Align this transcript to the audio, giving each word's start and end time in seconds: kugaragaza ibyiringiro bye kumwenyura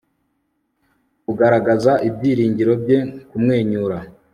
kugaragaza 1.23 1.91
ibyiringiro 2.09 2.73
bye 2.83 2.97
kumwenyura 3.29 3.97